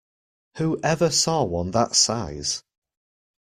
Who 0.57 0.79
ever 0.81 1.11
saw 1.11 1.43
one 1.43 1.69
that 1.69 1.95
size? 1.95 2.63